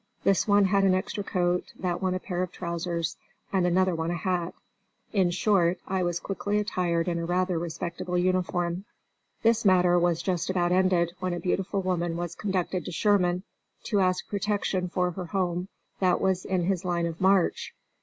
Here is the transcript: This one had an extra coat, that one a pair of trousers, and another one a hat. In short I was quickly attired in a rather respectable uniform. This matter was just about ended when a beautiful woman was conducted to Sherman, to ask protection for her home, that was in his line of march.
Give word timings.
This 0.23 0.47
one 0.47 0.65
had 0.65 0.83
an 0.83 0.95
extra 0.95 1.23
coat, 1.23 1.73
that 1.77 2.01
one 2.01 2.15
a 2.15 2.19
pair 2.19 2.41
of 2.41 2.51
trousers, 2.51 3.17
and 3.53 3.67
another 3.67 3.93
one 3.93 4.09
a 4.09 4.15
hat. 4.15 4.55
In 5.13 5.29
short 5.29 5.77
I 5.87 6.01
was 6.01 6.19
quickly 6.19 6.57
attired 6.57 7.07
in 7.07 7.19
a 7.19 7.25
rather 7.25 7.59
respectable 7.59 8.17
uniform. 8.17 8.85
This 9.43 9.63
matter 9.63 9.99
was 9.99 10.23
just 10.23 10.49
about 10.49 10.71
ended 10.71 11.13
when 11.19 11.33
a 11.35 11.39
beautiful 11.39 11.83
woman 11.83 12.17
was 12.17 12.33
conducted 12.33 12.83
to 12.85 12.91
Sherman, 12.91 13.43
to 13.83 13.99
ask 13.99 14.27
protection 14.27 14.89
for 14.89 15.11
her 15.11 15.25
home, 15.25 15.67
that 15.99 16.19
was 16.19 16.45
in 16.45 16.63
his 16.63 16.83
line 16.83 17.05
of 17.05 17.21
march. 17.21 17.75